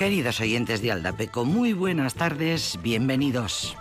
[0.00, 3.76] Queridos oyentes de Aldapeco, muy buenas tardes, bienvenidos.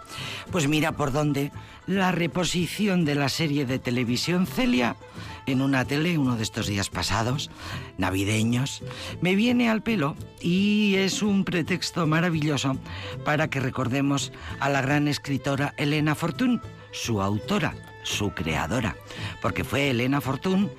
[0.51, 1.53] Pues mira por dónde
[1.87, 4.97] la reposición de la serie de televisión Celia
[5.45, 7.49] en una tele uno de estos días pasados,
[7.97, 8.83] navideños,
[9.21, 12.75] me viene al pelo y es un pretexto maravilloso
[13.23, 18.97] para que recordemos a la gran escritora Elena Fortún, su autora, su creadora,
[19.41, 20.69] porque fue Elena Fortún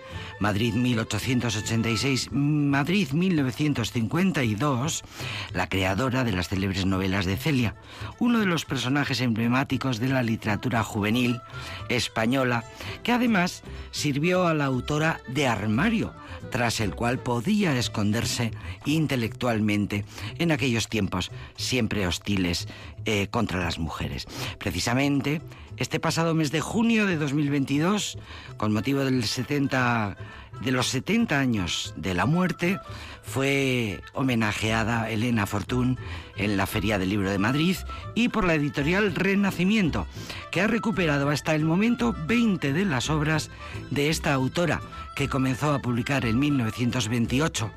[0.41, 5.05] Madrid 1886, Madrid 1952,
[5.53, 7.75] la creadora de las célebres novelas de Celia,
[8.19, 11.43] uno de los personajes emblemáticos de la literatura juvenil
[11.91, 12.65] española,
[13.03, 16.15] que además sirvió a la autora de armario,
[16.51, 18.51] tras el cual podía esconderse
[18.87, 20.07] intelectualmente
[20.39, 22.67] en aquellos tiempos siempre hostiles
[23.05, 24.27] eh, contra las mujeres.
[24.59, 25.43] Precisamente,
[25.77, 28.19] este pasado mes de junio de 2022,
[28.57, 30.17] con motivo del 70
[30.63, 32.79] de los 70 años de la muerte,
[33.23, 35.99] fue homenajeada Elena Fortún
[36.37, 37.77] en la Feria del Libro de Madrid
[38.15, 40.07] y por la editorial Renacimiento,
[40.51, 43.51] que ha recuperado hasta el momento 20 de las obras
[43.91, 44.81] de esta autora,
[45.17, 47.71] que comenzó a publicar en 1928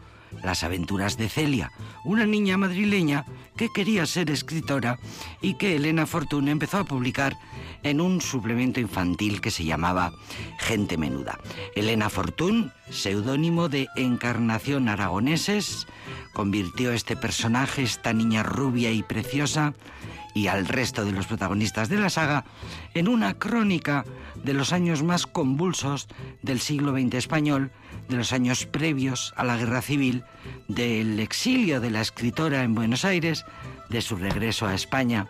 [0.44, 1.72] las aventuras de Celia,
[2.04, 5.00] una niña madrileña que quería ser escritora
[5.42, 7.38] y que Elena Fortún empezó a publicar
[7.84, 10.12] en un suplemento infantil que se llamaba
[10.60, 11.38] Gente Menuda.
[11.76, 15.88] Elena Fortún, seudónimo de Encarnación Aragoneses,
[16.34, 19.74] convirtió este personaje, esta niña rubia y preciosa,
[20.34, 22.46] y al resto de los protagonistas de la saga
[22.94, 24.06] en una crónica
[24.44, 26.08] de los años más convulsos
[26.42, 27.72] del siglo XX español,
[28.10, 30.24] de los años previos a la guerra civil,
[30.68, 33.46] del exilio de la escritora en Buenos Aires,
[33.90, 35.28] de su regreso a España.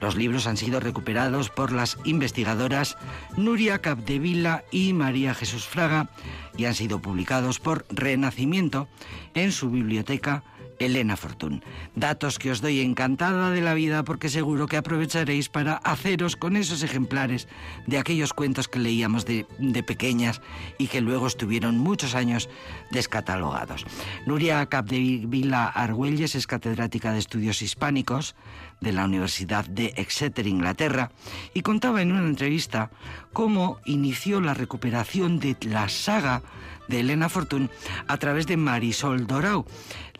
[0.00, 2.98] Los libros han sido recuperados por las investigadoras
[3.36, 6.10] Nuria Capdevila y María Jesús Fraga
[6.56, 8.88] y han sido publicados por Renacimiento
[9.34, 10.44] en su biblioteca
[10.78, 11.62] Elena Fortún.
[11.94, 16.56] Datos que os doy encantada de la vida porque seguro que aprovecharéis para haceros con
[16.56, 17.48] esos ejemplares
[17.86, 19.46] de aquellos cuentos que leíamos de,
[19.86, 20.40] pequeñas
[20.78, 22.48] y que luego estuvieron muchos años
[22.90, 23.84] descatalogados.
[24.26, 28.34] Nuria Capdevila Argüelles es catedrática de estudios hispánicos
[28.80, 31.10] de la Universidad de Exeter, Inglaterra,
[31.54, 32.90] y contaba en una entrevista
[33.32, 36.42] cómo inició la recuperación de la saga
[36.88, 37.70] de Elena Fortún
[38.08, 39.64] a través de Marisol Dorau,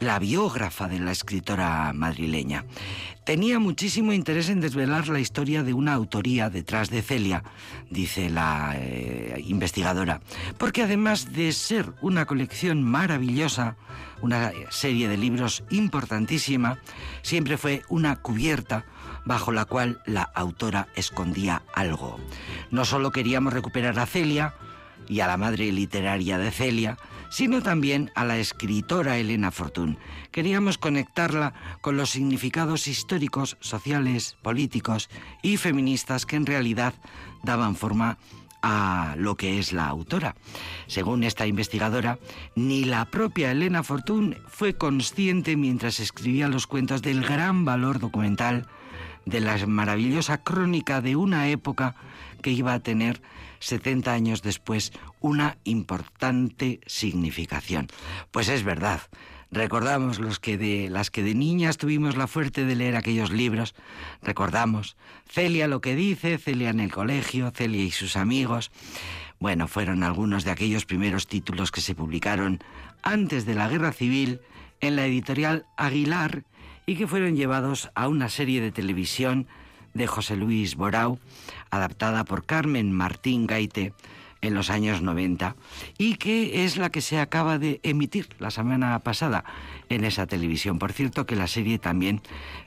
[0.01, 2.65] la biógrafa de la escritora madrileña.
[3.25, 7.43] Tenía muchísimo interés en desvelar la historia de una autoría detrás de Celia,
[7.91, 10.21] dice la eh, investigadora,
[10.59, 13.77] porque además de ser una colección maravillosa,
[14.21, 16.79] una serie de libros importantísima,
[17.23, 18.85] siempre fue una cubierta
[19.25, 22.19] bajo la cual la autora escondía algo.
[22.71, 24.55] No solo queríamos recuperar a Celia,
[25.09, 26.97] y a la madre literaria de Celia,
[27.31, 29.99] sino también a la escritora Elena Fortún.
[30.31, 35.11] Queríamos conectarla con los significados históricos, sociales, políticos
[35.43, 36.95] y feministas que en realidad
[37.43, 38.19] daban forma
[38.63, 40.37] a lo que es la autora.
[40.87, 42.19] Según esta investigadora,
[42.55, 48.67] ni la propia Elena Fortún fue consciente mientras escribía los cuentos del gran valor documental
[49.27, 51.95] de la maravillosa crónica de una época
[52.43, 53.21] que iba a tener
[53.65, 57.89] 70 años después una importante significación.
[58.31, 59.01] Pues es verdad.
[59.51, 63.75] Recordamos los que de las que de niñas tuvimos la fuerte de leer aquellos libros,
[64.21, 64.97] recordamos
[65.29, 68.73] Celia lo que dice, Celia en el colegio, Celia y sus amigos.
[69.39, 72.65] Bueno, fueron algunos de aquellos primeros títulos que se publicaron
[73.03, 74.41] antes de la Guerra Civil
[74.81, 76.45] en la editorial Aguilar
[76.87, 79.47] y que fueron llevados a una serie de televisión
[79.95, 81.19] de José Luis Borau,
[81.77, 83.93] adaptada por Carmen Martín Gaite
[84.41, 85.57] en los años 90
[85.99, 89.45] y que es la que se acaba de emitir la semana pasada
[89.89, 90.79] en esa televisión.
[90.79, 92.21] Por cierto que la serie también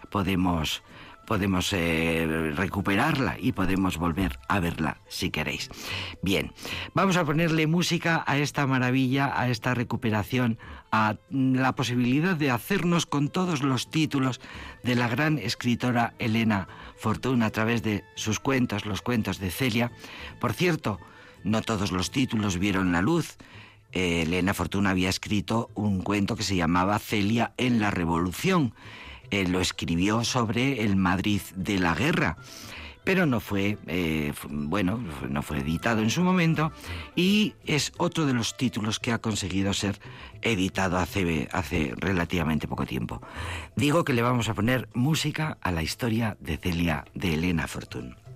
[0.10, 0.84] podemos
[1.28, 5.70] podemos eh, recuperarla y podemos volver a verla si queréis.
[6.22, 6.54] Bien,
[6.94, 10.58] vamos a ponerle música a esta maravilla, a esta recuperación,
[10.90, 14.40] a la posibilidad de hacernos con todos los títulos
[14.84, 19.92] de la gran escritora Elena Fortuna a través de sus cuentos, los cuentos de Celia.
[20.40, 20.98] Por cierto,
[21.44, 23.36] no todos los títulos vieron la luz.
[23.92, 28.74] Eh, Elena Fortuna había escrito un cuento que se llamaba Celia en la Revolución
[29.32, 32.38] lo escribió sobre el Madrid de la guerra
[33.08, 36.74] pero no fue, eh, bueno, no fue editado en su momento
[37.16, 39.98] y es otro de los títulos que ha conseguido ser
[40.42, 43.22] editado hace, hace relativamente poco tiempo.
[43.78, 48.27] Digo que le vamos a poner música a la historia de Celia de Elena Fortún.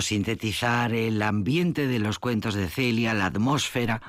[0.00, 4.00] Sintetizar el ambiente de los cuentos de Celia, la atmósfera,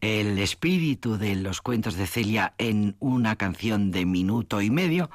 [0.00, 5.10] el espíritu de los cuentos de Celia en una canción de minuto y medio.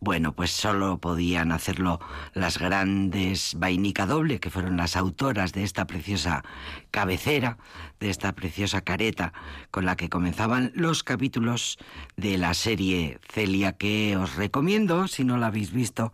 [0.00, 2.00] Bueno, pues solo podían hacerlo
[2.34, 6.44] las grandes Vainica Doble, que fueron las autoras de esta preciosa
[6.90, 7.58] cabecera,
[8.00, 9.32] de esta preciosa careta
[9.70, 11.78] con la que comenzaban los capítulos
[12.16, 16.12] de la serie Celia, que os recomiendo, si no la habéis visto,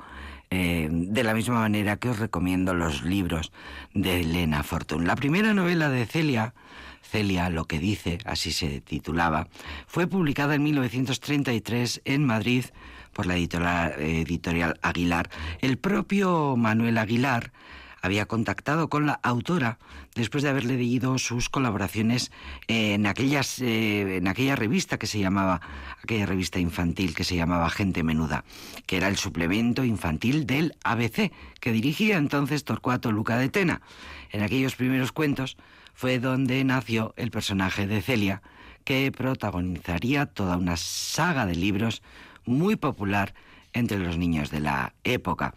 [0.51, 3.53] eh, de la misma manera que os recomiendo los libros
[3.95, 5.07] de Elena Fortune.
[5.07, 6.55] La primera novela de Celia,
[7.03, 9.49] Celia lo que dice, así se titulaba,
[9.87, 12.65] fue publicada en 1933 en Madrid
[13.13, 15.31] por la editorial, editorial Aguilar.
[15.61, 17.53] El propio Manuel Aguilar
[18.01, 19.79] había contactado con la autora
[20.15, 22.31] después de haberle leído sus colaboraciones
[22.67, 25.61] en, aquellas, eh, en aquella revista que se llamaba,
[26.03, 28.45] aquella revista infantil que se llamaba Gente Menuda,
[28.87, 33.83] que era el suplemento infantil del ABC, que dirigía entonces Torcuato Luca de Tena.
[34.31, 35.57] En aquellos primeros cuentos
[35.95, 38.43] fue donde nació el personaje de Celia,
[38.85, 42.03] que protagonizaría toda una saga de libros
[42.45, 43.35] muy popular
[43.73, 45.55] entre los niños de la época.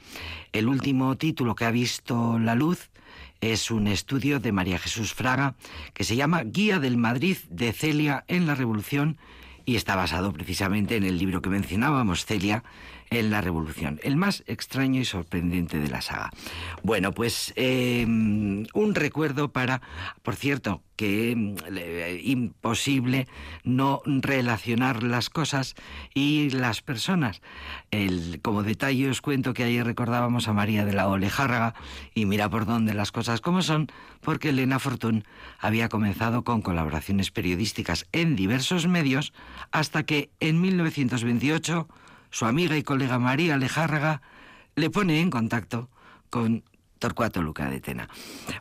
[0.51, 2.89] El último título que ha visto la luz
[3.41, 5.55] es un estudio de María Jesús Fraga
[5.93, 9.17] que se llama Guía del Madrid de Celia en la Revolución
[9.65, 12.63] y está basado precisamente en el libro que mencionábamos, Celia,
[13.11, 16.31] en la Revolución, el más extraño y sorprendente de la saga.
[16.81, 19.81] Bueno, pues em, un recuerdo para,
[20.23, 21.55] por cierto, que em,
[22.23, 23.27] imposible
[23.65, 25.75] no relacionar las cosas
[26.13, 27.41] y las personas.
[28.41, 31.73] Como detalle os cuento que ayer recordábamos a María de la Olejárraga
[32.15, 33.87] y mira por dónde las cosas como son,
[34.21, 35.25] porque Elena Fortún
[35.59, 39.33] había comenzado con colaboraciones periodísticas en diversos medios
[39.71, 41.89] hasta que en 1928
[42.31, 44.21] su amiga y colega María Alejárraga
[44.75, 45.89] le pone en contacto
[46.29, 46.63] con
[47.01, 48.07] Torcuato Luca de Tena.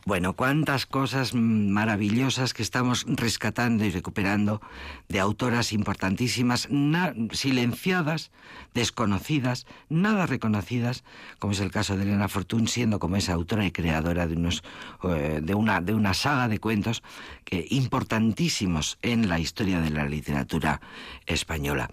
[0.05, 4.61] Bueno, cuántas cosas maravillosas que estamos rescatando y recuperando
[5.07, 6.67] de autoras importantísimas,
[7.31, 8.31] silenciadas,
[8.73, 11.03] desconocidas, nada reconocidas,
[11.37, 14.63] como es el caso de Elena Fortún, siendo como esa autora y creadora de, unos,
[15.03, 17.03] eh, de, una, de una saga de cuentos
[17.45, 20.81] que, importantísimos en la historia de la literatura
[21.27, 21.91] española.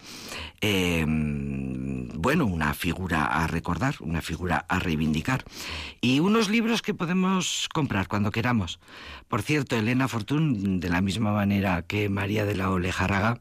[0.63, 5.45] Em, bueno, una figura a recordar, una figura a reivindicar.
[6.01, 8.79] Y uno libros que podemos comprar cuando queramos.
[9.27, 13.41] Por cierto, Elena Fortún, de la misma manera que María de la Olejaraga,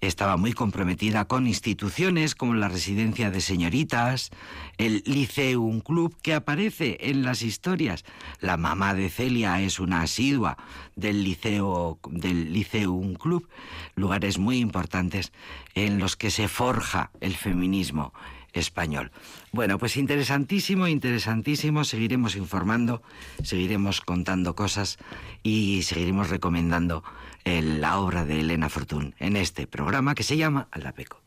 [0.00, 4.30] estaba muy comprometida con instituciones como la Residencia de Señoritas,
[4.76, 8.04] el Liceum Club, que aparece en las historias.
[8.38, 10.56] La mamá de Celia es una asidua
[10.94, 13.48] del Liceo, del Liceum Club,
[13.96, 15.32] lugares muy importantes
[15.74, 18.12] en los que se forja el feminismo
[18.52, 19.10] español.
[19.52, 21.84] Bueno, pues interesantísimo, interesantísimo.
[21.84, 23.02] Seguiremos informando,
[23.42, 24.98] seguiremos contando cosas
[25.42, 27.04] y seguiremos recomendando
[27.44, 31.20] eh, la obra de Elena Fortún en este programa que se llama Alapeco.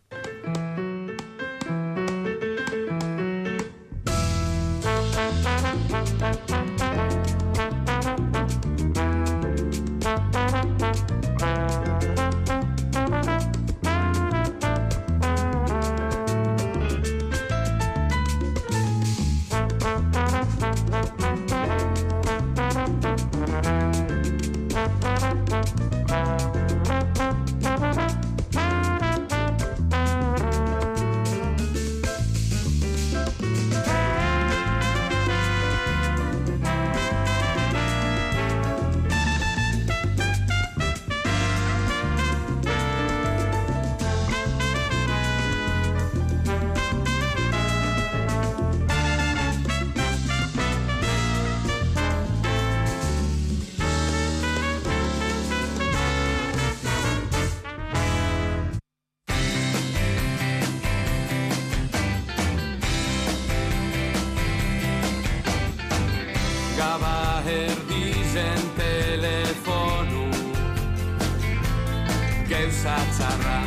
[72.71, 73.59] gauza txarra,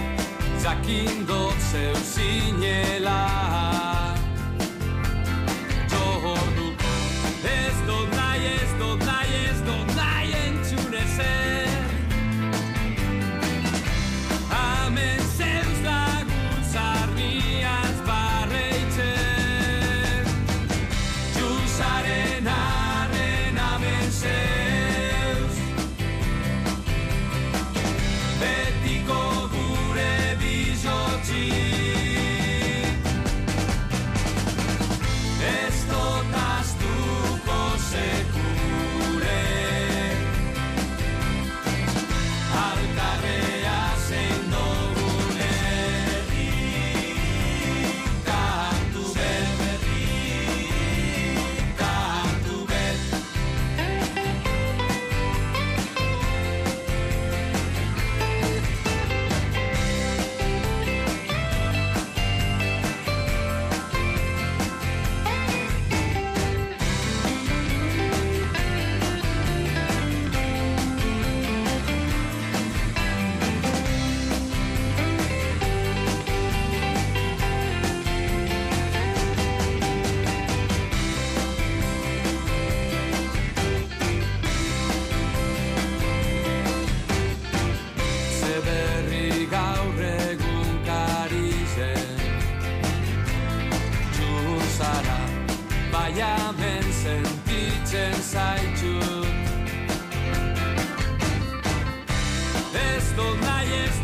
[0.63, 3.74] jakin dotzeu zinela.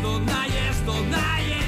[0.01, 1.60] najeżdżą, najeżdżą, najeżdżą.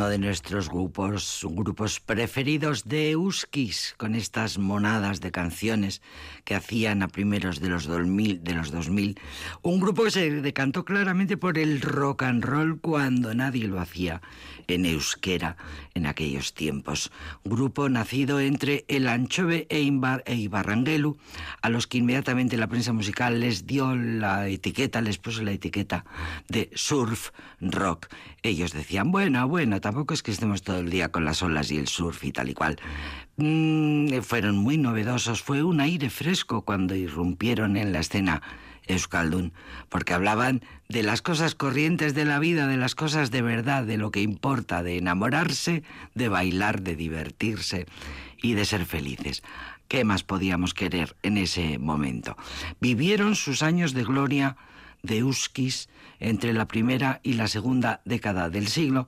[0.00, 6.00] Zinela de nuestros grupos, grupos preferidos de Euskis, con estas monadas de canciones
[6.44, 9.18] que hacían a primeros de los 2000, de los 2000.
[9.62, 14.22] Un grupo que se decantó claramente por el rock and roll cuando nadie lo hacía
[14.74, 15.56] en euskera
[15.94, 17.10] en aquellos tiempos.
[17.44, 21.16] Grupo nacido entre el Anchove e, e Ibarranguelu,
[21.62, 26.04] a los que inmediatamente la prensa musical les dio la etiqueta, les puso la etiqueta
[26.48, 28.08] de surf rock.
[28.42, 31.78] Ellos decían, bueno, bueno, tampoco es que estemos todo el día con las olas y
[31.78, 32.78] el surf y tal y cual.
[33.36, 38.42] Mm, fueron muy novedosos, fue un aire fresco cuando irrumpieron en la escena
[38.86, 39.52] Euskaldun,
[39.88, 43.96] porque hablaban de las cosas corrientes de la vida, de las cosas de verdad, de
[43.96, 45.82] lo que importa, de enamorarse,
[46.14, 47.86] de bailar, de divertirse
[48.42, 49.42] y de ser felices.
[49.88, 52.36] ¿Qué más podíamos querer en ese momento?
[52.80, 54.56] Vivieron sus años de gloria
[55.02, 55.88] de Euskis
[56.20, 59.06] entre la primera y la segunda década del siglo,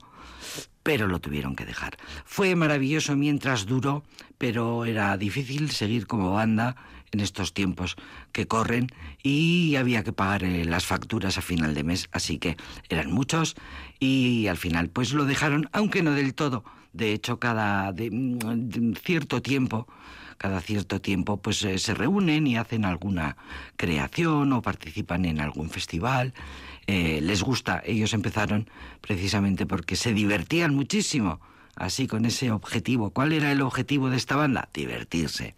[0.83, 1.97] pero lo tuvieron que dejar.
[2.25, 4.03] Fue maravilloso mientras duró,
[4.37, 6.75] pero era difícil seguir como banda
[7.13, 7.95] en estos tiempos
[8.31, 8.89] que corren
[9.21, 12.57] y había que pagar eh, las facturas a final de mes, así que
[12.89, 13.55] eran muchos
[13.99, 16.65] y al final pues lo dejaron, aunque no del todo.
[16.91, 17.93] De hecho, cada
[19.03, 19.87] cierto tiempo
[20.37, 23.37] cada cierto tiempo pues eh, se reúnen y hacen alguna
[23.77, 26.33] creación o participan en algún festival.
[26.85, 31.39] Eh, les gusta, ellos empezaron precisamente porque se divertían muchísimo,
[31.75, 33.11] así con ese objetivo.
[33.11, 34.67] ¿Cuál era el objetivo de esta banda?
[34.73, 35.55] Divertirse.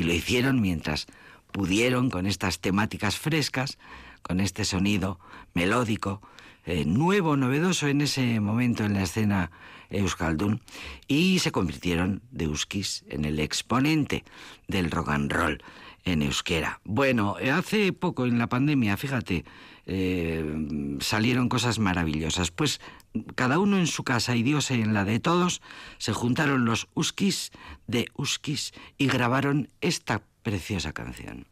[0.00, 1.08] Y lo hicieron mientras
[1.52, 3.76] pudieron con estas temáticas frescas,
[4.22, 5.20] con este sonido
[5.52, 6.22] melódico,
[6.64, 9.50] eh, nuevo, novedoso en ese momento en la escena
[9.90, 10.62] Euskaldun
[11.06, 14.24] y se convirtieron de Euskis en el exponente
[14.68, 15.62] del rock and roll
[16.06, 16.80] en euskera.
[16.84, 19.44] Bueno, hace poco en la pandemia, fíjate,
[19.84, 22.50] eh, salieron cosas maravillosas.
[22.50, 22.80] Pues
[23.34, 25.60] cada uno en su casa y Dios en la de todos,
[25.98, 27.50] se juntaron los Uskis
[27.86, 31.46] de Uskis y grabaron esta preciosa canción.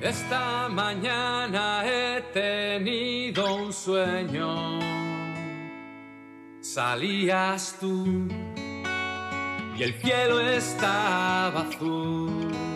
[0.00, 4.80] Esta mañana he tenido un sueño.
[6.60, 8.26] Salías tú
[9.78, 12.71] y el cielo estaba azul.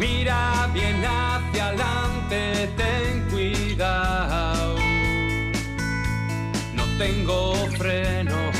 [0.00, 4.76] Mira bien hacia adelante, ten cuidado.
[6.74, 8.56] No tengo frenos,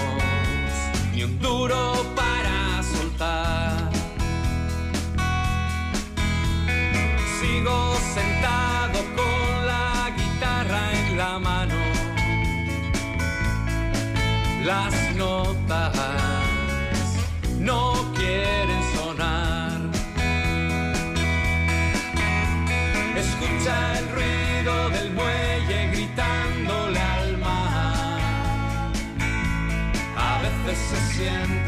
[1.14, 3.90] ni un duro para soltar.
[7.41, 11.80] Sigo sentado con la guitarra en la mano.
[14.62, 15.97] Las notas
[17.58, 18.00] no
[31.21, 31.59] veces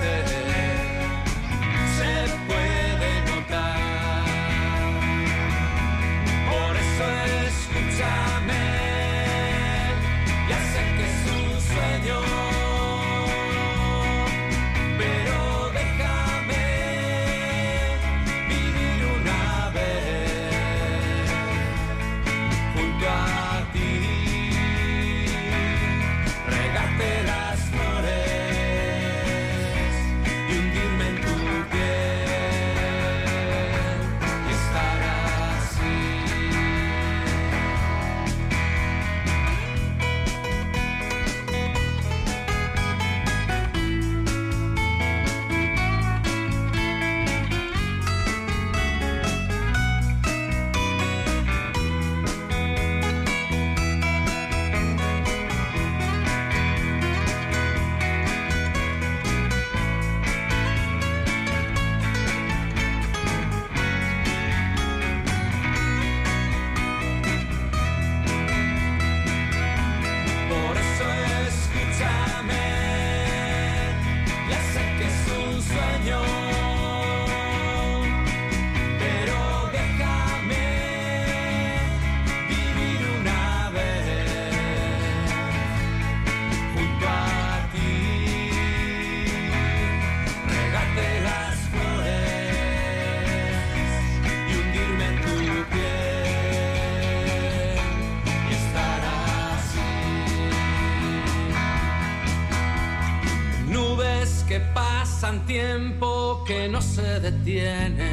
[107.44, 108.11] se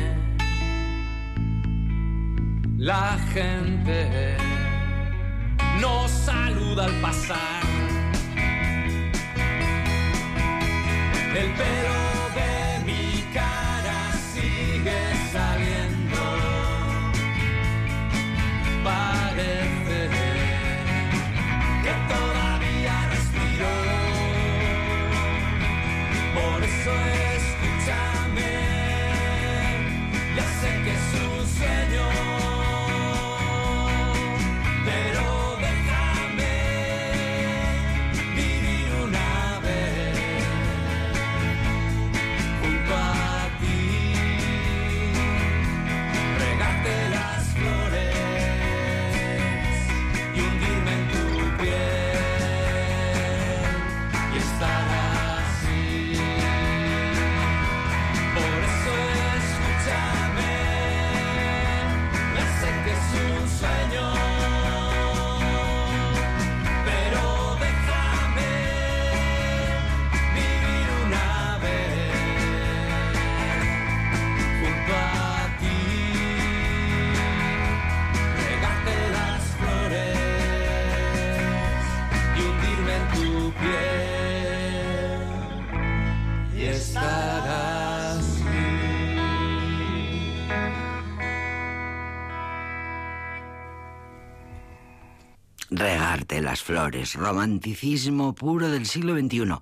[96.09, 99.59] Regarte las flores, romanticismo puro del siglo XXI.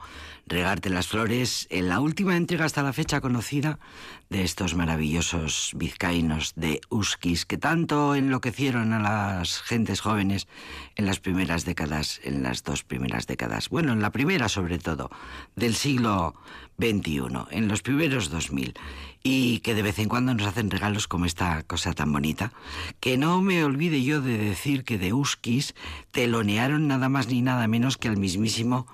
[0.50, 3.80] Regarte las flores en la última entrega hasta la fecha conocida
[4.30, 10.48] de estos maravillosos vizcaínos de Uskis que tanto enloquecieron a las gentes jóvenes
[10.96, 15.10] en las primeras décadas, en las dos primeras décadas, bueno, en la primera sobre todo,
[15.58, 16.34] del siglo
[16.80, 18.74] XXI, en los primeros 2000
[19.24, 22.54] y que de vez en cuando nos hacen regalos como esta cosa tan bonita.
[23.02, 25.76] Que no me olvide yo de decir que de Uskis
[26.12, 28.88] telonearon nada más ni nada menos que al mismísimo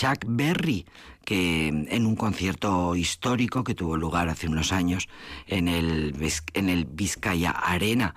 [0.00, 0.86] Chuck Berry,
[1.26, 5.10] que en un concierto histórico que tuvo lugar hace unos años
[5.46, 6.14] en el,
[6.54, 8.14] en el Vizcaya Arena,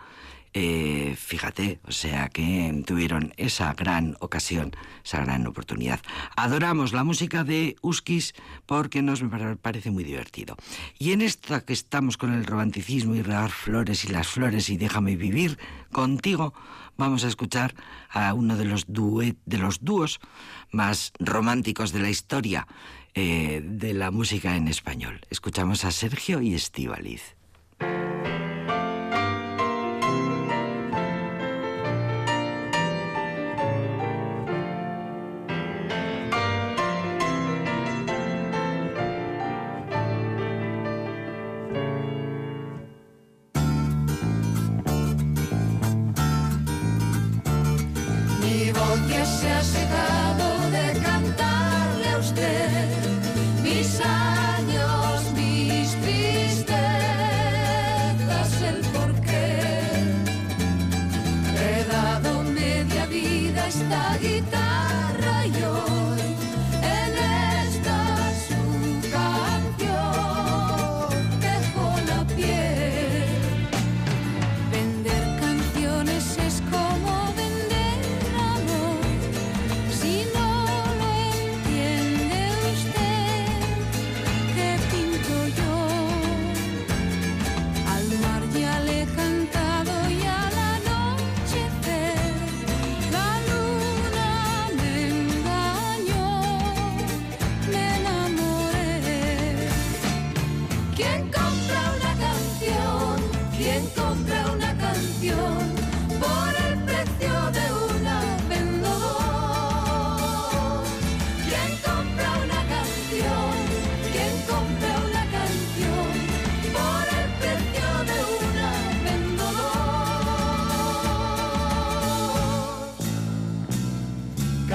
[0.56, 4.72] Eh, fíjate, o sea que tuvieron esa gran ocasión,
[5.04, 6.00] esa gran oportunidad.
[6.36, 8.36] Adoramos la música de Uskis
[8.68, 9.24] porque nos
[9.62, 10.56] parece muy divertido.
[11.00, 14.78] Y en esta que estamos con el romanticismo y regar flores y las flores y
[14.78, 15.58] déjame vivir
[15.92, 16.54] contigo,
[16.98, 17.74] vamos a escuchar
[18.12, 20.20] a uno de los, duet, de los dúos
[20.72, 22.68] más románticos de la historia
[23.16, 25.22] eh, de la música en español.
[25.32, 27.36] Escuchamos a Sergio y Estíbaliz.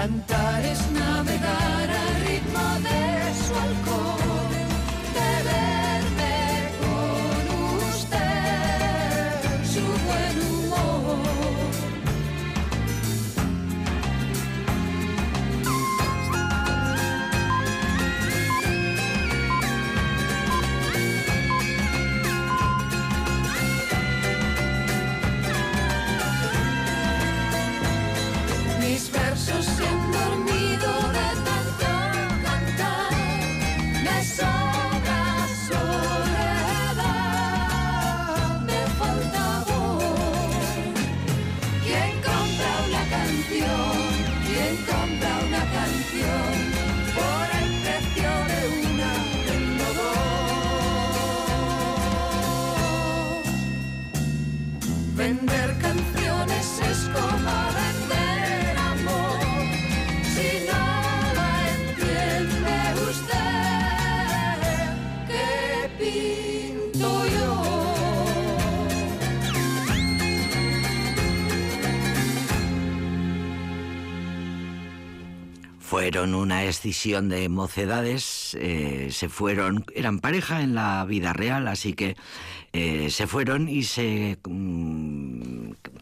[0.08, 1.17] Cantar es nada.
[76.18, 81.92] Fueron una escisión de mocedades, eh, se fueron, eran pareja en la vida real, así
[81.92, 82.16] que
[82.72, 84.77] eh, se fueron y se mm,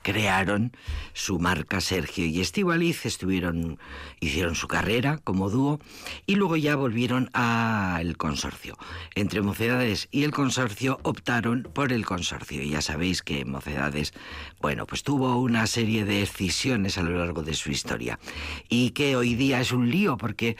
[0.06, 0.70] crearon
[1.14, 3.80] su marca Sergio y Estivaliz, estuvieron,
[4.20, 5.80] hicieron su carrera como dúo
[6.26, 8.78] y luego ya volvieron al consorcio.
[9.16, 12.62] Entre Mocedades y el consorcio optaron por el consorcio.
[12.62, 14.14] Y ya sabéis que Mocedades,
[14.60, 18.20] bueno, pues tuvo una serie de escisiones a lo largo de su historia
[18.68, 20.56] y que hoy día es un lío porque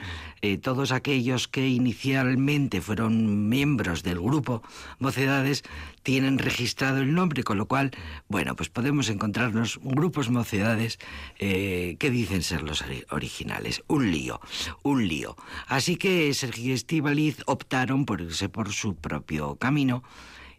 [0.46, 4.62] eh, todos aquellos que inicialmente fueron miembros del grupo
[4.98, 5.64] Mocedades
[6.02, 7.90] tienen registrado el nombre, con lo cual,
[8.28, 10.98] bueno, pues podemos encontrarnos grupos mocedades
[11.38, 13.82] eh, que dicen ser los originales.
[13.88, 14.40] Un lío,
[14.82, 15.36] un lío.
[15.66, 20.04] Así que Sergio y Estivaliz optaron por irse por su propio camino.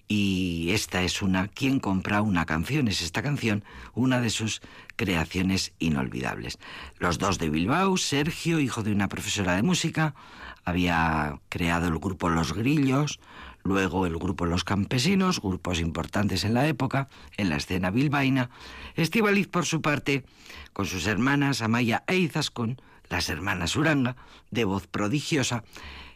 [0.08, 2.88] Y esta es una, ¿Quién compra una canción?
[2.88, 4.62] Es esta canción una de sus
[4.96, 6.60] creaciones inolvidables.
[6.98, 10.16] Los dos de Bilbao, Sergio, hijo de una profesora de música,
[10.64, 13.20] había creado el grupo Los Grillos,
[13.64, 18.50] luego el grupo Los Campesinos, grupos importantes en la época, en la escena bilbaína.
[18.96, 20.24] Estivaliz, por su parte,
[20.72, 24.16] con sus hermanas Amaya e Izaskun, las hermanas Uranga,
[24.52, 25.64] de voz prodigiosa,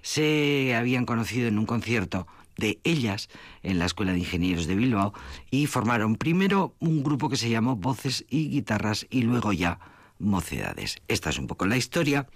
[0.02, 2.26] se habían conocido en un concierto
[2.62, 3.28] de ellas
[3.64, 5.14] en la Escuela de Ingenieros de Bilbao
[5.50, 9.80] y formaron primero un grupo que se llamó Voces y Guitarras y luego ya
[10.20, 11.02] Mocedades.
[11.10, 12.28] Esta es un poco la historia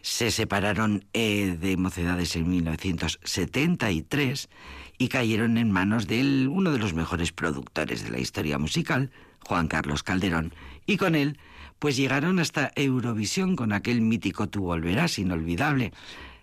[0.00, 4.48] se separaron eh, de Mocedades en 1973
[4.96, 9.68] y cayeron en manos de uno de los mejores productores de la historia musical, Juan
[9.68, 10.54] Carlos Calderón,
[10.86, 11.38] y con él
[11.78, 15.92] pues llegaron hasta Eurovisión con aquel mítico Tú volverás, inolvidable.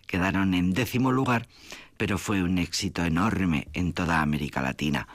[0.08, 1.48] Quedaron en décimo lugar,
[1.98, 5.08] pero fue un éxito enorme en toda América Latina.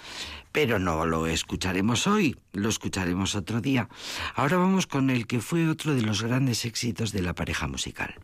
[0.53, 3.89] Pero no lo escucharemos hoy, lo escucharemos otro día.
[4.35, 8.15] Ahora vamos con el que fue otro de los grandes éxitos de la pareja musical.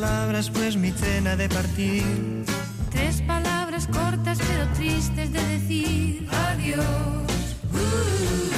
[0.00, 2.44] Palabras, pues mi cena de partir.
[2.90, 6.28] Tres palabras cortas pero tristes de decir.
[6.30, 7.26] Adiós.
[7.72, 8.48] Uh,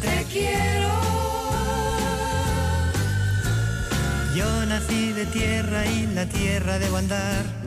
[0.00, 0.90] te quiero.
[4.36, 7.59] Yo nací de tierra y la tierra debo andar.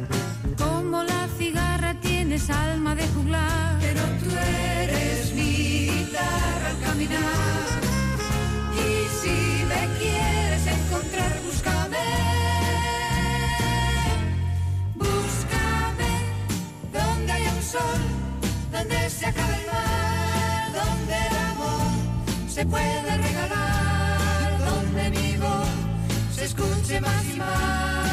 [22.64, 25.68] Se puede regalar, donde mi voz
[26.34, 28.13] se escuche más y más.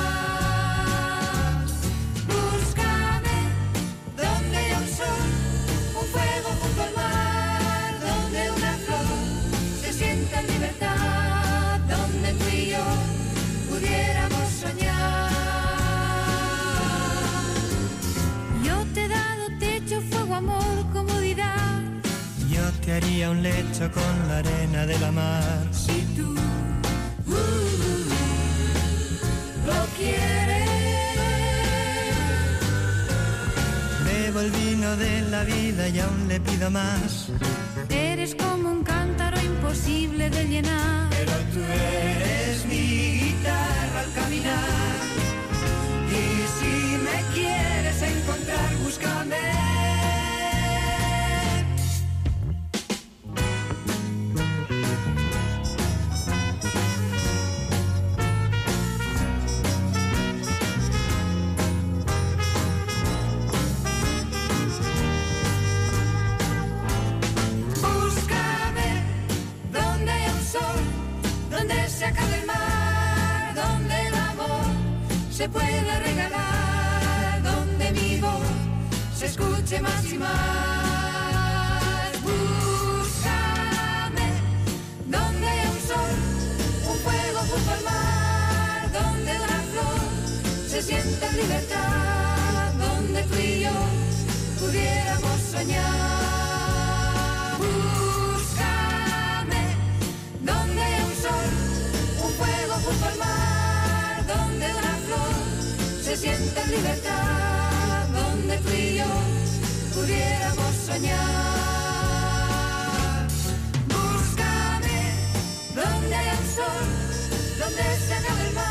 [23.01, 25.59] Haría un lecho con la arena de la mar.
[25.73, 26.35] Si tú
[27.27, 27.35] uh,
[29.67, 30.69] lo quieres.
[34.05, 37.29] Bebo el vino de la vida y aún le pido más.
[37.89, 41.09] Eres como un cántaro imposible de llenar.
[41.11, 44.99] Pero tú eres mi guitarra al caminar.
[46.21, 46.23] Y
[46.57, 46.75] si
[47.07, 49.21] me quieres encontrar, búscame.
[49.21, 49.40] Búscame
[75.41, 78.45] se puede regalar, donde mi voz
[79.17, 82.13] se escuche más y más.
[82.23, 83.49] Búscame
[85.07, 86.15] donde un sol,
[86.91, 90.01] un fuego junto al mar, donde una flor
[90.69, 93.73] se sienta en libertad, donde tú y yo
[94.61, 96.30] pudiéramos soñar.
[106.57, 109.05] En libertad, donde tú y yo
[109.95, 111.19] pudiéramos soñar.
[113.89, 114.99] Búscame
[115.75, 116.89] donde hay un sol,
[117.59, 118.70] donde se acabe el mar,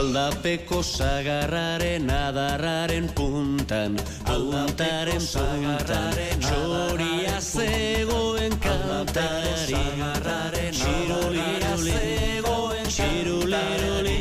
[0.00, 9.76] Aldapeko sagarraren adarraren puntan Puntaren puntan Txoria zegoen kantari
[10.78, 11.98] Txiruliruli
[12.88, 14.16] Txiruliruli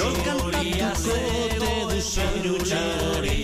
[0.00, 3.38] Nor kantatuko ote du txiruliruli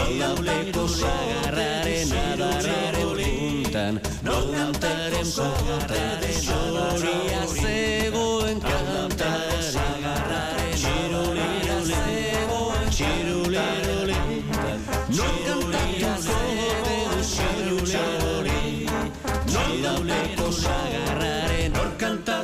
[0.00, 4.00] Aldapeko sagarraren adarraren puntan?
[4.24, 8.09] Puntaren puntan Txoria zegoen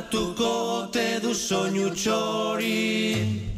[0.09, 3.56] kantatuko ote du soinu txori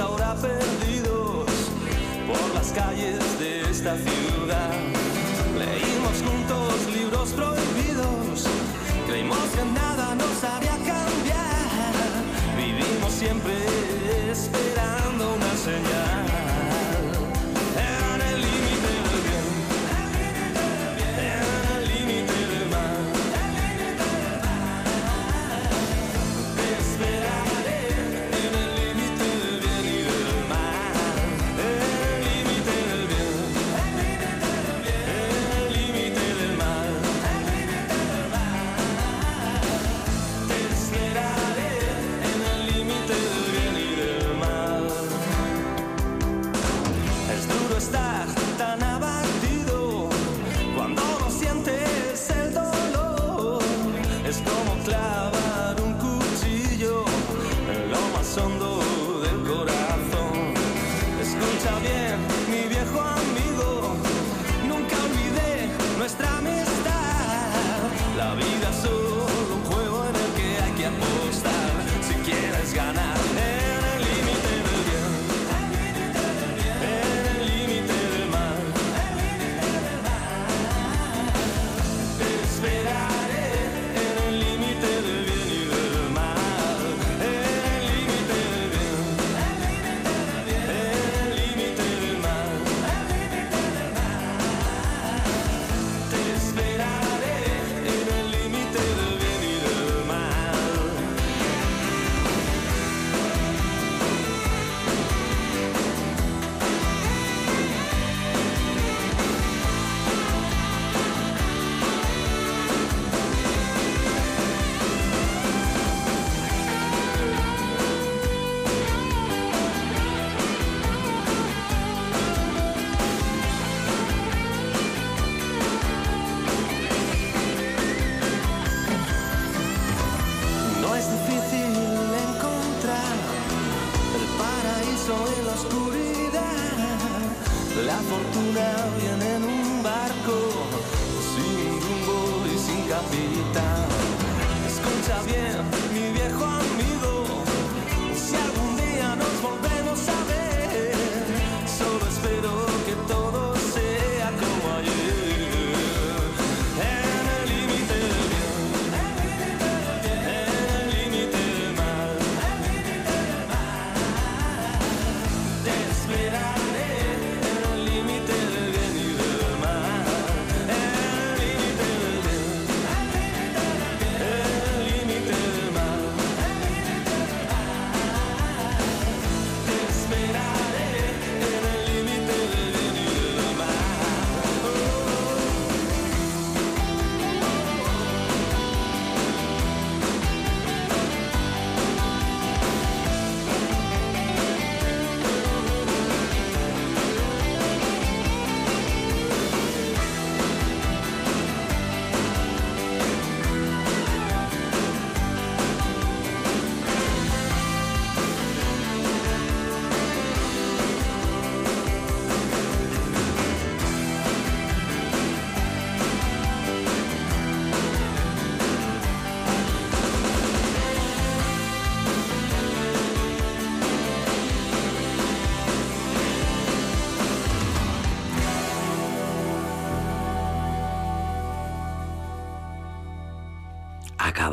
[0.00, 1.46] ahora perdidos
[2.26, 4.37] por las calles de esta ciudad.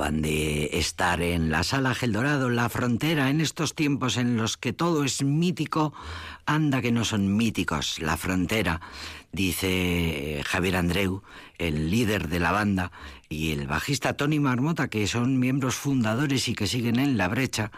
[0.06, 4.74] Acaban de estar en la sala Geldorado, la frontera, en estos tiempos en los que
[4.74, 5.94] todo es mítico,
[6.46, 8.82] anda que no son míticos, la frontera,
[9.32, 11.24] dice Javier Andreu,
[11.58, 12.92] el líder de la banda,
[13.30, 17.72] y el bajista Tony Marmota, que son miembros fundadores y que siguen en la brecha,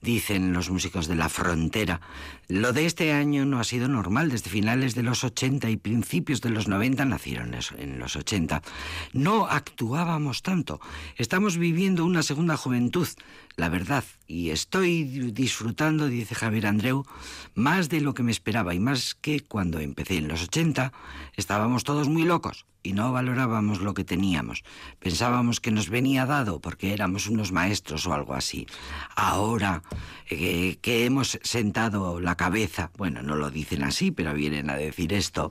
[0.00, 2.00] dicen los músicos de la frontera.
[2.48, 6.42] Lo de este año no ha sido normal, desde finales de los 80 y principios
[6.42, 8.62] de los 90 nacieron en los 80.
[9.14, 10.80] No actuábamos tanto.
[11.16, 13.08] Estamos viviendo una segunda juventud,
[13.56, 17.04] la verdad, y estoy disfrutando, dice Javier Andreu,
[17.54, 20.92] más de lo que me esperaba y más que cuando empecé en los 80
[21.36, 22.66] estábamos todos muy locos.
[22.84, 24.62] Y no valorábamos lo que teníamos.
[25.00, 28.66] Pensábamos que nos venía dado porque éramos unos maestros o algo así.
[29.16, 29.82] Ahora
[30.30, 35.12] eh, que hemos sentado la cabeza, bueno, no lo dicen así, pero vienen a decir
[35.14, 35.50] esto,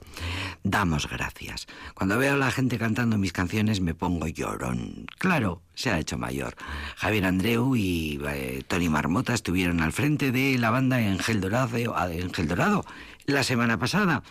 [0.63, 1.67] damos gracias.
[1.95, 5.07] Cuando veo a la gente cantando mis canciones me pongo llorón.
[5.17, 6.55] Claro, se ha hecho mayor.
[6.95, 12.85] Javier Andreu y eh, Tony Marmota estuvieron al frente de la banda Engel Engel Dorado
[13.25, 14.21] la semana pasada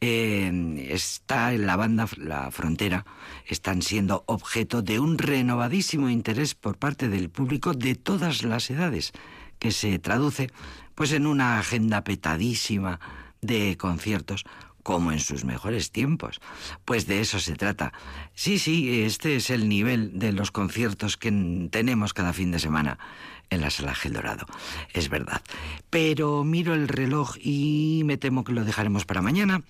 [0.00, 3.04] está en la banda La Frontera,
[3.46, 9.12] están siendo objeto de un renovadísimo interés por parte del público de todas las edades,
[9.58, 10.50] que se traduce
[10.94, 13.00] pues en una agenda petadísima
[13.40, 14.44] de conciertos
[14.82, 16.40] como en sus mejores tiempos.
[16.84, 17.92] Pues de eso se trata.
[18.34, 21.32] Sí, sí, este es el nivel de los conciertos que
[21.70, 22.98] tenemos cada fin de semana
[23.50, 24.46] en la sala Gel Dorado.
[24.92, 25.42] Es verdad.
[25.90, 29.62] Pero miro el reloj y me temo que lo dejaremos para mañana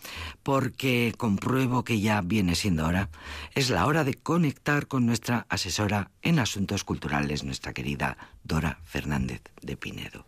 [0.42, 3.08] porque compruebo que ya viene siendo hora.
[3.54, 9.42] Es la hora de conectar con nuestra asesora en asuntos culturales, nuestra querida Dora Fernández
[9.62, 10.26] de Pinedo.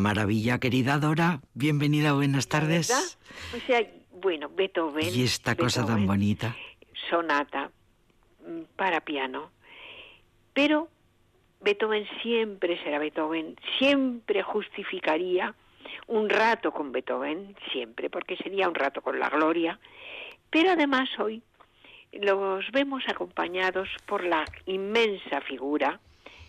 [0.00, 1.40] Maravilla, querida Dora.
[1.54, 3.18] Bienvenida, buenas tardes.
[3.54, 5.14] O sea, bueno, Beethoven.
[5.14, 6.56] Y esta cosa tan bonita.
[7.08, 7.70] Sonata
[8.46, 9.50] mm, para piano.
[10.52, 10.88] Pero
[11.60, 15.54] Beethoven siempre será Beethoven, siempre justificaría
[16.06, 19.78] un rato con Beethoven, siempre, porque sería un rato con la gloria.
[20.50, 21.42] Pero además hoy
[22.12, 26.00] los vemos acompañados por la inmensa figura,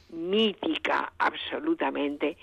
[0.10, 2.38] mítica absolutamente,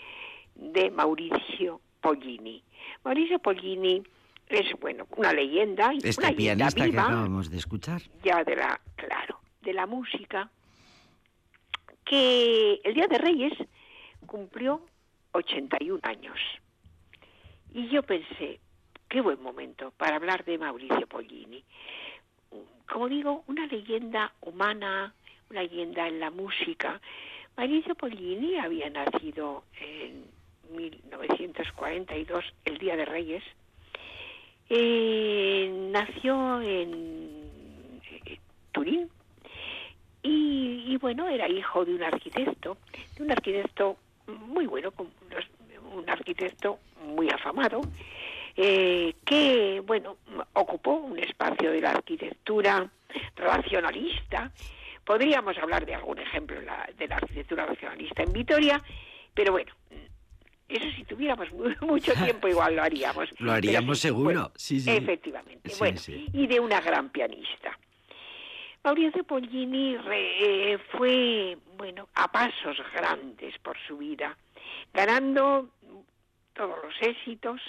[0.57, 2.63] de Mauricio Pollini.
[3.05, 4.03] Mauricio Pollini
[4.49, 8.03] es bueno una leyenda, este una leyenda pianista que acabamos de escuchar.
[8.23, 10.51] Ya de la, claro, de la música
[12.05, 13.53] que el Día de Reyes
[14.27, 14.81] cumplió
[15.33, 16.39] 81 años.
[17.75, 18.61] Y yo pensé,
[19.09, 21.65] qué buen momento para hablar de Mauricio Pollini.
[22.89, 25.13] Como digo, una leyenda humana,
[25.51, 27.01] una leyenda en la música.
[27.57, 30.36] Mauricio Pollini había nacido en
[30.71, 33.43] 1942, el Día de Reyes,
[34.69, 38.39] eh, nació en eh,
[38.73, 39.09] Turín
[40.23, 42.79] y, bueno, era hijo de un arquitecto,
[43.17, 43.97] de un arquitecto
[44.27, 44.93] muy bueno,
[45.95, 47.81] un arquitecto muy afamado,
[48.57, 50.17] eh, que, bueno,
[50.55, 52.91] ocupó un espacio de la arquitectura
[53.37, 54.51] racionalista.
[55.05, 58.83] Podríamos hablar de algún ejemplo de la arquitectura racionalista en Vitoria,
[59.33, 59.73] pero bueno,
[60.69, 61.49] eso si tuviéramos
[61.81, 63.29] mucho tiempo igual lo haríamos.
[63.39, 64.91] lo haríamos seguro, sí, sí.
[64.91, 65.71] Efectivamente.
[65.79, 67.79] bueno, y de una gran pianista.
[68.83, 74.37] Mauricio Pollini eh, fue, bueno, a pasos grandes por su vida,
[74.95, 75.69] ganando
[76.55, 77.61] todos los éxitos.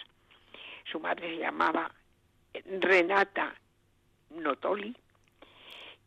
[0.92, 1.92] Su madre se llamaba
[2.80, 3.56] Renata
[4.30, 4.96] Notoli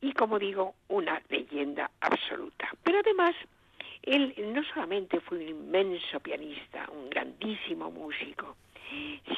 [0.00, 2.70] y, como digo, una leyenda absoluta.
[2.84, 3.34] Pero además
[4.02, 8.56] él no solamente fue un inmenso pianista, un grandísimo músico,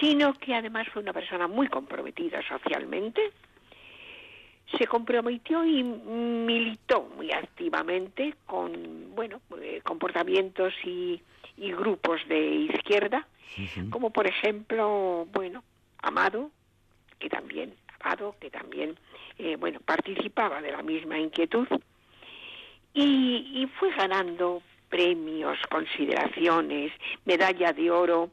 [0.00, 3.32] sino que además fue una persona muy comprometida socialmente,
[4.78, 11.20] se comprometió y militó muy activamente con bueno, eh, comportamientos y,
[11.56, 12.40] y grupos de
[12.72, 13.26] izquierda,
[13.90, 15.62] como por ejemplo, bueno,
[15.98, 16.50] Amado,
[17.18, 18.96] que también, Amado, que también,
[19.38, 21.68] eh, bueno, participaba de la misma inquietud
[22.95, 26.93] y, y fue ganando premios, consideraciones,
[27.24, 28.30] medalla de oro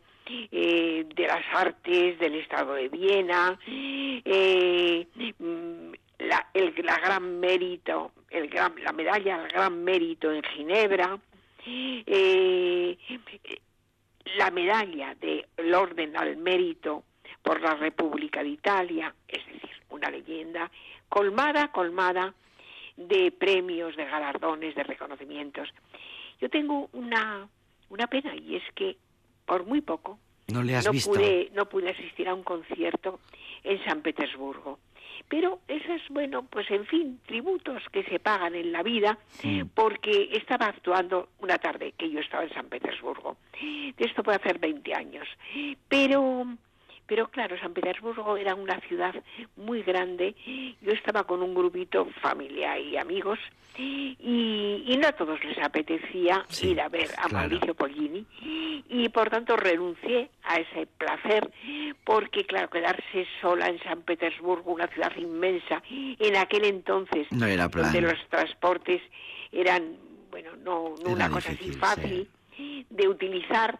[0.51, 5.07] eh, de las artes del Estado de Viena, eh,
[5.39, 11.17] mm, la, el la gran mérito, el gran, la medalla al gran mérito en Ginebra,
[11.65, 12.97] eh,
[14.37, 17.05] la medalla del orden al mérito
[17.41, 20.69] por la República de Italia, es decir, una leyenda
[21.07, 22.33] colmada, colmada
[23.07, 25.69] de premios, de galardones, de reconocimientos.
[26.41, 27.47] Yo tengo una,
[27.89, 28.97] una pena y es que
[29.45, 31.11] por muy poco no le has visto.
[31.11, 33.19] pude no pude asistir a un concierto
[33.63, 34.79] en San Petersburgo.
[35.27, 39.61] Pero esas, bueno, pues en fin, tributos que se pagan en la vida Mm.
[39.75, 43.37] porque estaba actuando una tarde que yo estaba en San Petersburgo.
[43.61, 45.27] De esto puede hacer 20 años.
[45.87, 46.45] Pero
[47.09, 49.15] pero claro, San Petersburgo era una ciudad
[49.57, 50.35] muy grande.
[50.81, 53.39] Yo estaba con un grupito familiar y amigos
[53.77, 54.15] y,
[54.85, 57.33] y no a todos les apetecía Sí, ir a ver a claro.
[57.49, 58.25] Mauricio Pollini
[58.89, 61.49] y por tanto renuncié a ese placer
[62.03, 67.69] porque claro, quedarse sola en San Petersburgo, una ciudad inmensa, en aquel entonces No era
[67.69, 67.85] plan.
[67.85, 69.01] donde los transportes
[69.51, 69.97] eran,
[70.29, 72.29] bueno, no, no una cosa así fácil
[72.89, 73.79] de utilizar,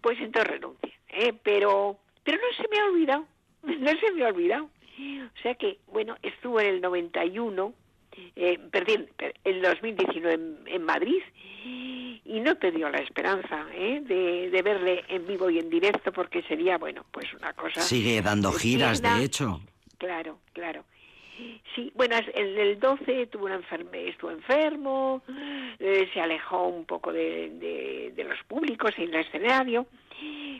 [0.00, 0.94] pues entonces renuncié.
[1.08, 1.32] ¿eh?
[1.42, 3.26] Pero, pero no se me ha olvidado,
[3.62, 4.64] no se me ha olvidado.
[4.96, 7.72] O sea que, bueno, estuvo en el 91,
[8.36, 11.20] eh, perdí, per- el 2019 en, en Madrid
[11.64, 14.00] y no he perdido la esperanza ¿eh?
[14.04, 17.80] de, de verle en vivo y en directo porque sería, bueno, pues una cosa...
[17.80, 19.60] Sigue dando giras, de hecho.
[19.98, 20.84] Claro, claro.
[21.74, 25.22] Sí, bueno, es- el, el 12 tuvo una enferme, estuvo enfermo,
[25.80, 29.86] eh, se alejó un poco de, de, de los públicos en el escenario,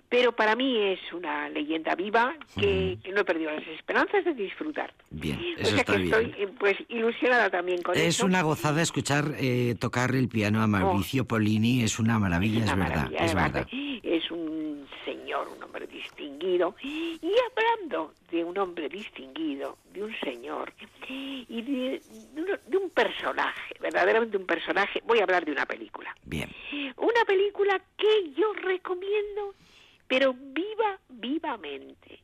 [0.09, 4.35] pero para mí es una leyenda viva que, que no he perdido las esperanzas de
[4.35, 4.93] disfrutar.
[5.11, 6.13] Bien, o eso sea está que bien.
[6.15, 8.27] estoy eh, pues ilusionada también con Es eso.
[8.27, 12.85] una gozada escuchar eh, tocar el piano a Mauricio Polini, es una maravilla, es, una
[12.85, 13.69] verdad, maravilla, es verdad.
[14.25, 16.75] Es un señor, un hombre distinguido.
[16.83, 17.21] Y
[17.51, 20.73] hablando de un hombre distinguido, de un señor
[21.09, 22.01] y de,
[22.67, 26.15] de un- personaje, verdaderamente un personaje, voy a hablar de una película.
[26.25, 26.49] Bien,
[26.97, 29.55] Una película que yo recomiendo,
[30.07, 32.21] pero viva, vivamente.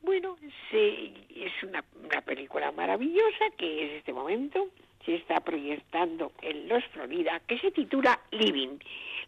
[0.00, 0.36] Bueno,
[0.70, 4.68] se- es una, una película maravillosa que en este momento
[5.04, 8.78] se está proyectando en Los Florida, que se titula Living.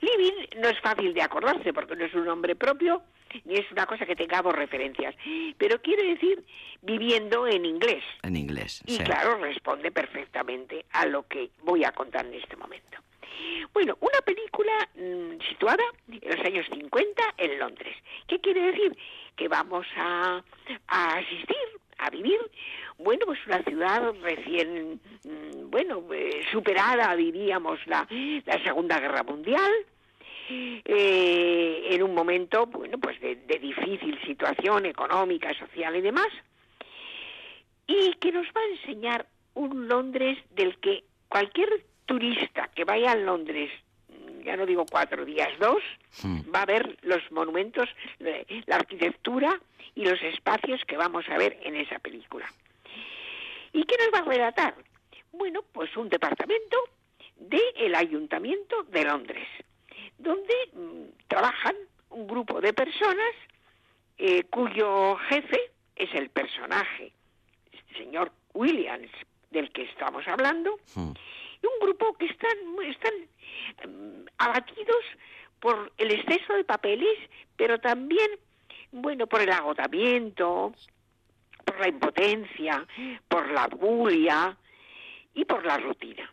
[0.01, 3.03] Living no es fácil de acordarse porque no es un nombre propio
[3.45, 5.15] ni es una cosa que tengamos referencias,
[5.59, 6.45] pero quiere decir
[6.83, 8.05] viviendo en inglés.
[8.23, 8.83] en inglés.
[8.87, 9.03] Y sí.
[9.03, 12.99] claro, responde perfectamente a lo que voy a contar en este momento.
[13.73, 17.97] Bueno, una película mm, situada en los años 50 en Londres.
[18.29, 18.97] ¿Qué quiere decir?
[19.37, 20.43] Que vamos a,
[20.87, 21.57] a asistir,
[22.07, 22.39] a vivir,
[22.99, 28.07] bueno, pues una ciudad recién, mm, bueno, eh, superada, diríamos, la,
[28.45, 29.73] la Segunda Guerra Mundial,
[30.49, 36.29] eh, en un momento, bueno, pues de, difícil situación económica, social y demás,
[37.87, 43.17] y que nos va a enseñar un Londres del que cualquier turista que vaya a
[43.17, 43.71] Londres,
[44.45, 45.83] ya no digo cuatro días, dos,
[46.23, 46.41] Mm.
[46.55, 47.89] va a ver los monumentos,
[48.21, 49.59] eh, la arquitectura
[49.95, 52.47] y los espacios que vamos a ver en esa película.
[53.73, 54.75] ¿Y qué nos va a relatar?
[55.33, 56.77] Bueno, pues un departamento
[57.37, 59.49] del Ayuntamiento de Londres,
[60.19, 61.75] donde mm, trabajan
[62.11, 63.35] un grupo de personas
[64.19, 65.59] eh, cuyo jefe
[65.97, 67.13] es el personaje,
[67.73, 69.11] este señor Williams,
[69.51, 71.11] del que estamos hablando, Mm.
[71.63, 73.15] y un grupo que están, están
[74.45, 75.05] abatidos
[75.61, 77.19] por el exceso de papeles,
[77.57, 78.31] pero también,
[78.93, 80.73] bueno, por el agotamiento,
[81.65, 82.87] por la impotencia,
[83.29, 84.57] por la bulia
[85.35, 86.31] y por la rutina.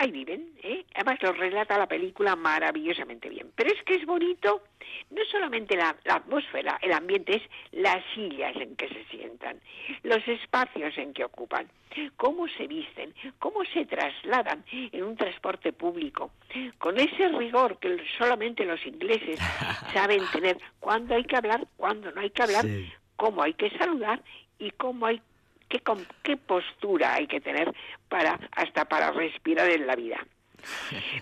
[0.00, 0.84] Ahí viven, ¿eh?
[0.94, 3.50] Además lo relata la película maravillosamente bien.
[3.56, 4.62] Pero es que es bonito
[5.10, 7.42] no solamente la, la atmósfera, el ambiente, es
[7.72, 9.60] las sillas en que se sientan,
[10.04, 11.68] los espacios en que ocupan,
[12.16, 16.30] cómo se visten, cómo se trasladan en un transporte público,
[16.78, 19.38] con ese rigor que solamente los ingleses
[19.92, 22.88] saben tener, cuándo hay que hablar, cuándo no hay que hablar, Sí.
[23.16, 24.22] cómo hay que saludar
[24.60, 25.20] y cómo hay
[25.68, 25.82] qué,
[26.22, 27.72] qué postura hay que tener
[28.08, 30.24] para hasta para respirar en la vida.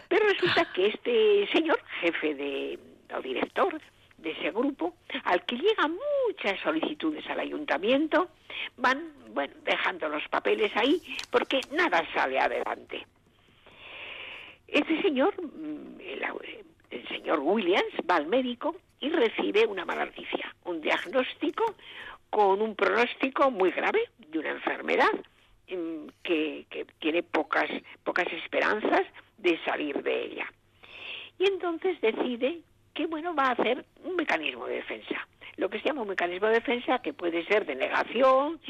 [0.09, 2.79] Pero resulta que este señor, jefe de
[3.15, 3.81] o director
[4.19, 8.29] de ese grupo, al que llegan muchas solicitudes al ayuntamiento,
[8.77, 13.07] van bueno, dejando los papeles ahí porque nada sale adelante.
[14.67, 16.25] Este señor, mm, el,
[16.91, 21.75] el señor Williams, va al médico y recibe una mala noticia, un diagnóstico
[22.31, 25.13] con un pronóstico muy grave de una enfermedad
[25.69, 27.71] mm, que, que tiene pocas,
[28.05, 29.03] pocas esperanzas
[29.39, 30.53] de salir de ella.
[31.39, 32.61] Y entonces decide
[32.95, 36.49] que bueno va a hacer un mecanismo de defensa lo que se llama un mecanismo
[36.49, 38.61] de defensa que puede ser de negación,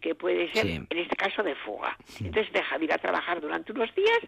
[0.00, 1.96] que puede ser, en este caso, de fuga.
[2.20, 4.18] Entonces deja de ir a trabajar durante unos días,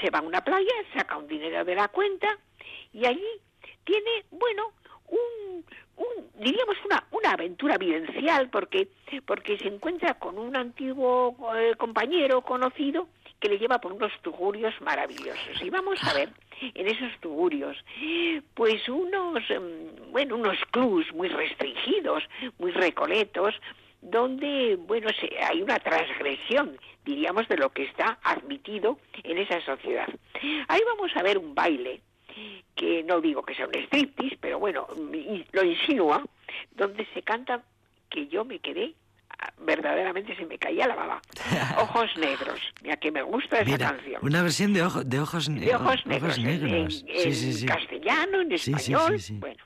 [0.00, 2.38] se va a una playa, saca un dinero de la cuenta
[2.92, 3.28] y allí
[3.84, 4.72] tiene, bueno,
[5.10, 5.64] un,
[5.96, 8.88] un, diríamos una, una aventura vivencial porque,
[9.26, 13.08] porque se encuentra con un antiguo eh, compañero conocido
[13.40, 15.62] que le lleva por unos tugurios maravillosos.
[15.62, 16.30] Y vamos a ver
[16.60, 17.76] en esos tugurios,
[18.54, 22.22] pues unos, em, bueno, unos clubs muy restringidos,
[22.58, 23.54] muy recoletos,
[24.02, 30.08] donde, bueno, se, hay una transgresión, diríamos, de lo que está admitido en esa sociedad.
[30.68, 32.00] Ahí vamos a ver un baile,
[32.74, 34.86] que no digo que sea un striptease, pero bueno,
[35.52, 36.24] lo insinúa,
[36.72, 37.62] donde se canta
[38.08, 38.94] que yo me quedé
[39.58, 41.22] verdaderamente se me caía la baba.
[41.78, 44.20] Ojos negros, ya que me gusta esa canción.
[44.22, 46.38] Una versión de, ojo, de ojos, de ojos negros.
[46.38, 49.64] En, castellano, en español, bueno.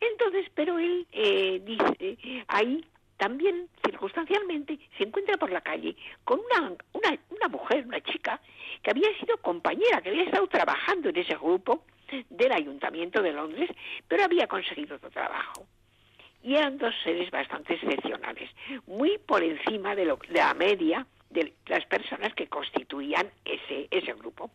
[0.00, 2.84] Entonces, pero él eh, dice, ahí
[3.18, 5.94] también circunstancialmente se encuentra por la calle
[6.24, 8.40] con una, una, una mujer, una chica,
[8.82, 11.84] que había sido compañera, que había estado trabajando en ese grupo
[12.30, 13.68] del Ayuntamiento de Londres,
[14.06, 15.66] pero había conseguido otro trabajo
[16.42, 18.48] y eran dos seres bastante excepcionales,
[18.86, 24.12] muy por encima de, lo, de la media de las personas que constituían ese, ese
[24.14, 24.50] grupo.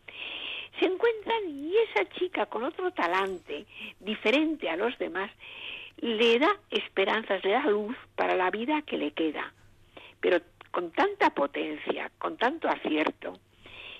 [0.79, 3.65] Se encuentran y esa chica con otro talante
[3.99, 5.29] diferente a los demás
[5.97, 9.53] le da esperanzas, le da luz para la vida que le queda,
[10.19, 10.39] pero
[10.71, 13.39] con tanta potencia, con tanto acierto,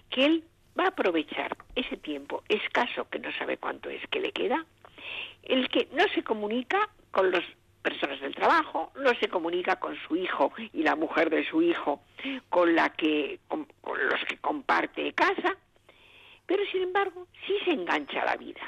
[0.10, 0.44] que él
[0.78, 4.66] va a aprovechar ese tiempo escaso, que no sabe cuánto es que le queda,
[5.44, 7.44] el que no se comunica con los
[7.84, 12.02] personas del trabajo, no se comunica con su hijo y la mujer de su hijo
[12.50, 15.56] con la que con, los que comparte casa,
[16.46, 18.62] pero sin embargo sí se engancha a la vida.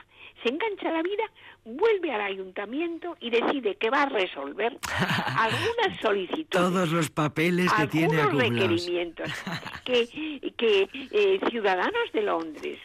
[0.44, 1.24] Se engancha la vida,
[1.64, 4.78] vuelve al ayuntamiento y decide que va a resolver
[5.38, 6.50] algunas solicitudes.
[6.50, 8.50] Todos los papeles que tiene acumulados.
[8.56, 9.32] requerimientos
[9.86, 12.80] que, que eh, ciudadanos de Londres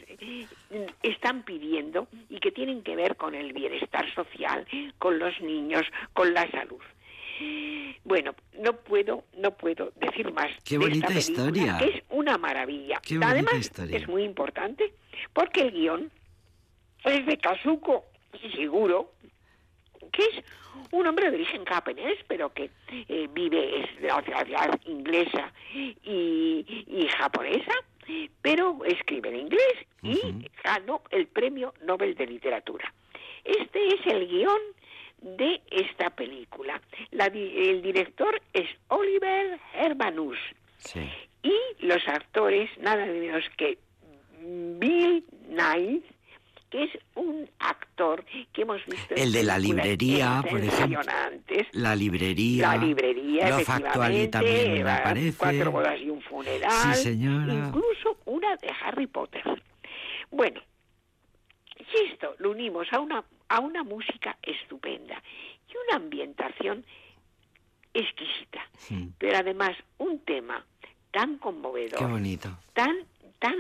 [1.03, 4.67] están pidiendo y que tienen que ver con el bienestar social,
[4.99, 5.83] con los niños,
[6.15, 6.81] con la salud.
[8.05, 10.49] Bueno, no puedo, no puedo decir más.
[10.65, 11.79] Qué bonita historia.
[11.79, 13.01] Que es una maravilla.
[13.23, 14.93] Además, es muy importante
[15.33, 16.11] porque el guion
[17.05, 18.05] es de Kazuko
[18.55, 19.13] seguro
[20.13, 20.45] que es
[20.93, 26.65] un hombre de origen japonés, pero que eh, vive es de la ciudad inglesa y,
[26.87, 27.73] y japonesa
[28.43, 32.93] pero escribe en inglés y ganó el Premio Nobel de Literatura.
[33.45, 34.61] Este es el guion
[35.21, 36.81] de esta película.
[37.11, 40.39] el director es Oliver Hermanus.
[41.43, 43.79] Y los actores, nada menos que
[44.43, 46.05] Bill Knight,
[46.71, 51.01] que es un actor que hemos visto el de la librería por ejemplo.
[51.73, 52.69] la librería.
[52.69, 57.53] La librería lo factual también me parece cuatro bodas y un funeral sí señora.
[57.53, 59.43] incluso una de Harry Potter.
[60.31, 60.61] Bueno
[61.79, 65.21] y esto lo unimos a una a una música estupenda
[65.69, 66.85] y una ambientación
[67.93, 68.61] exquisita.
[69.19, 70.65] Pero además un tema
[71.11, 72.57] tan conmovedor Qué bonito.
[72.73, 72.97] tan
[73.41, 73.57] tan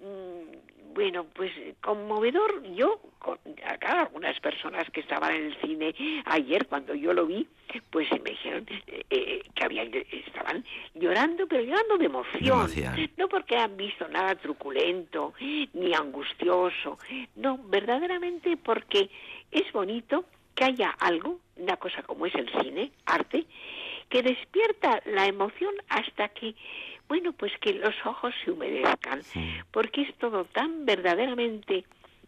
[0.00, 2.62] mm, bueno, pues conmovedor.
[2.74, 5.94] Yo, con, acá algunas personas que estaban en el cine
[6.24, 7.46] ayer cuando yo lo vi,
[7.90, 12.70] pues me dijeron eh, eh, que habían, estaban llorando, pero llorando de emoción.
[13.18, 15.34] No porque han visto nada truculento
[15.74, 16.98] ni angustioso.
[17.36, 19.10] No, verdaderamente porque
[19.50, 20.24] es bonito
[20.54, 23.44] que haya algo, una cosa como es el cine, arte,
[24.08, 26.54] que despierta la emoción hasta que
[27.08, 29.22] bueno, pues que los ojos se humedezcan,
[29.70, 31.84] porque es todo tan verdaderamente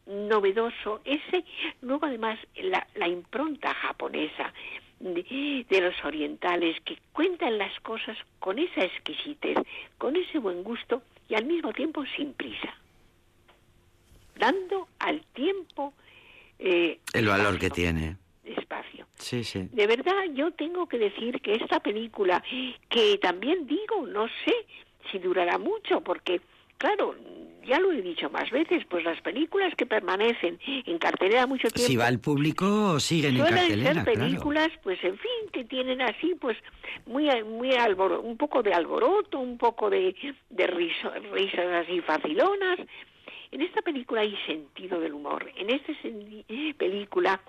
[0.06, 1.00] novedoso.
[1.04, 1.44] Ese,
[1.82, 4.52] luego además la, la impronta japonesa
[5.00, 9.58] de, de, los orientales que cuentan las cosas con esa exquisitez,
[9.96, 12.74] con ese buen gusto y al mismo tiempo sin prisa,
[14.36, 15.92] dando al tiempo
[16.58, 18.16] eh, el valor que tiene
[18.52, 19.06] espacio.
[19.14, 19.68] Sí, sí.
[19.72, 22.42] De verdad, yo tengo que decir que esta película,
[22.88, 24.54] que también digo, no sé
[25.10, 26.40] si durará mucho, porque,
[26.76, 27.14] claro,
[27.68, 31.86] ya lo he dicho más veces, pues las películas que permanecen en cartelera mucho tiempo.
[31.86, 33.94] Si va el público, siguen en cartelera.
[33.94, 36.56] ser películas, pues en fin, que tienen así, pues
[37.06, 37.70] muy, muy
[38.22, 40.14] un poco de alboroto, un poco de,
[40.48, 42.78] de risas así facilonas,
[43.50, 45.50] En esta película hay sentido del humor.
[45.56, 45.92] En esta
[46.76, 47.40] película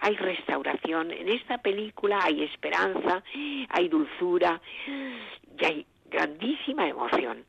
[0.00, 1.10] hay restauración.
[1.10, 3.22] En esta película hay esperanza,
[3.68, 7.44] hay dulzura y hay grandísima emoción.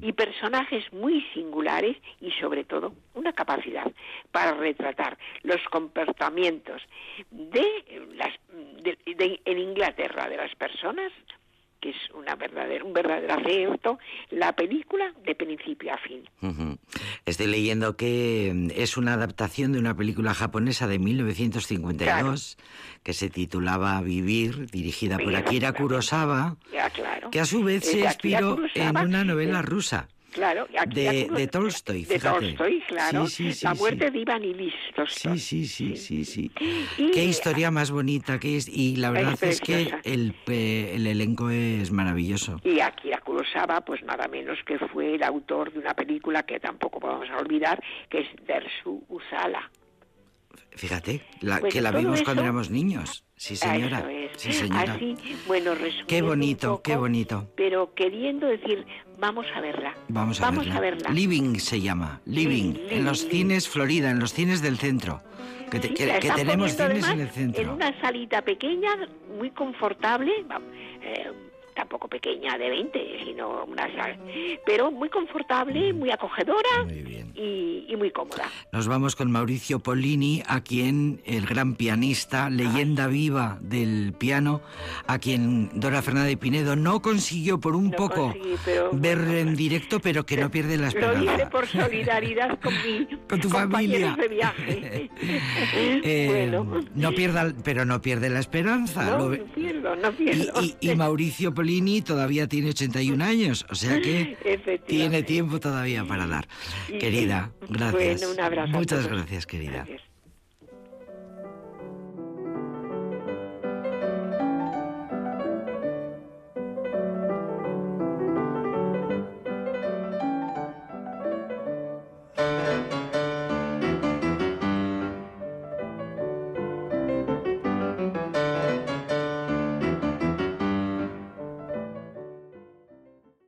[0.00, 3.84] Y personajes muy singulares y sobre todo una capacidad
[4.32, 6.80] para retratar los comportamientos
[7.30, 7.66] de
[8.14, 8.32] las
[9.44, 11.12] en Inglaterra de las personas
[11.80, 13.98] que es una verdadera, un verdadero acierto,
[14.30, 16.28] la película de principio a fin.
[17.24, 22.58] Estoy leyendo que mm, es una adaptación de una película japonesa de 1952
[23.02, 26.56] que se titulaba Vivir, dirigida por Akira Kurosawa,
[27.30, 30.08] que a su vez se inspiró en una novela rusa.
[30.38, 32.46] Claro, de, de, Tolstoy, fíjate.
[32.46, 33.26] De Tolstoy, claro.
[33.62, 34.72] la muerte de Iván y
[35.08, 36.52] Sí, sí, sí, sí, sí.
[36.96, 38.68] Qué historia más bonita que es.
[38.68, 42.60] Y la verdad es, que el, el, elenco es maravilloso.
[42.62, 47.00] Y Akira Kurosawa, pues nada menos que fue el autor de una película que tampoco
[47.00, 49.68] podemos olvidar, que es Dersu Usala.
[50.78, 53.24] Fíjate, la, que la vimos cuando éramos niños.
[53.34, 54.08] Sí, señora.
[54.36, 54.94] Sí, señora.
[54.94, 55.16] Así,
[55.48, 55.72] bueno,
[56.06, 57.48] Qué bonito, qué bonito.
[57.56, 58.86] Pero queriendo decir,
[59.18, 59.96] vamos a verla.
[60.06, 61.10] Vamos a, verla.
[61.10, 65.20] Living se llama, Living, en los cines Florida, en los cines del centro.
[65.68, 67.62] Que, tenemos cines en el centro.
[67.62, 68.90] En una salita pequeña,
[69.36, 70.30] muy confortable.
[71.02, 71.32] Eh,
[71.78, 73.88] tampoco pequeña de 20, sino una
[74.66, 76.84] pero muy confortable, muy acogedora
[77.34, 78.44] Y, muy cómoda.
[78.70, 84.60] Nos vamos con Mauricio Polini, a quien el gran pianista, leyenda viva del piano,
[85.06, 88.34] a quien Dora Fernández Pinedo no consiguió por un poco
[88.92, 91.22] ver en directo, pero que no pierde la esperanza.
[91.22, 95.10] Lo hice por solidaridad con mi con tu familia de viaje.
[96.10, 96.50] Eh,
[96.94, 99.18] no pierda, pero no pierde la esperanza.
[99.18, 100.52] No, pierdo, no pierdo.
[100.80, 101.52] y Mauricio
[102.04, 104.36] Todavía tiene 81 años, o sea que
[104.86, 106.48] tiene tiempo todavía para dar.
[106.86, 108.22] Querida, gracias.
[108.22, 109.86] un abrazo Muchas gracias, querida.